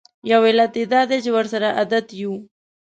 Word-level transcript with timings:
یو 0.31 0.41
علت 0.49 0.73
یې 0.79 0.85
دا 0.93 1.01
دی 1.09 1.17
چې 1.23 1.31
ورسره 1.37 1.67
عادت 1.77 2.07
یوو. 2.21 2.37